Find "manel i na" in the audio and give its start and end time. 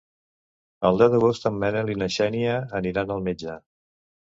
1.65-2.09